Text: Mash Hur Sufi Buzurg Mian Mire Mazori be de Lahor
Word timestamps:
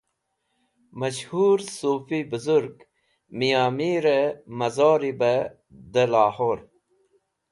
Mash 0.99 1.21
Hur 1.29 1.59
Sufi 1.77 2.19
Buzurg 2.29 2.75
Mian 3.37 3.69
Mire 3.77 4.17
Mazori 4.57 5.11
be 5.19 5.33
de 5.93 6.03
Lahor 6.13 6.59